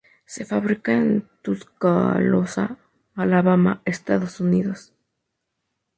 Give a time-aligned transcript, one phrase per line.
[0.25, 2.79] Se fabrica en Tuscaloosa,
[3.13, 4.95] Alabama, Estados Unidos.